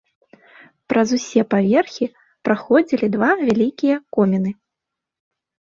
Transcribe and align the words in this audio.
Праз 0.91 1.07
усе 1.17 1.41
паверхі 1.53 2.05
праходзілі 2.49 3.13
два 3.19 3.31
вялікія 3.47 3.95
коміны. 4.19 4.51